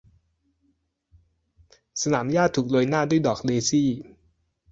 [2.01, 3.87] สนามหญ้าถูกโรยหน้าด้วยดอกเดซี่